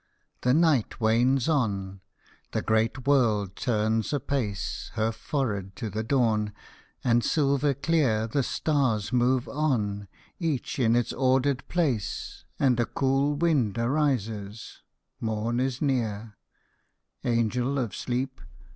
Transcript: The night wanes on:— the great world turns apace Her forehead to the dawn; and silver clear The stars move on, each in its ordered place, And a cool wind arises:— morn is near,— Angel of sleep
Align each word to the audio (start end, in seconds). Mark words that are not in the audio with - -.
The 0.41 0.55
night 0.55 0.99
wanes 0.99 1.47
on:— 1.47 2.01
the 2.53 2.63
great 2.63 3.05
world 3.05 3.55
turns 3.55 4.11
apace 4.11 4.89
Her 4.95 5.11
forehead 5.11 5.75
to 5.75 5.91
the 5.91 6.01
dawn; 6.01 6.53
and 7.03 7.23
silver 7.23 7.75
clear 7.75 8.25
The 8.25 8.41
stars 8.41 9.13
move 9.13 9.47
on, 9.47 10.07
each 10.39 10.79
in 10.79 10.95
its 10.95 11.13
ordered 11.13 11.67
place, 11.67 12.45
And 12.57 12.79
a 12.79 12.87
cool 12.87 13.35
wind 13.35 13.77
arises:— 13.77 14.81
morn 15.21 15.59
is 15.59 15.83
near,— 15.83 16.35
Angel 17.23 17.77
of 17.77 17.95
sleep 17.95 18.41